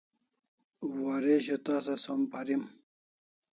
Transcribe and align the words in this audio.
Waresho 1.01 1.55
tasa 1.65 1.95
som 2.05 2.19
parim 2.31 2.61